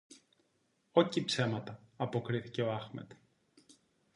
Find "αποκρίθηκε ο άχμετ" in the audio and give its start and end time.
1.97-3.11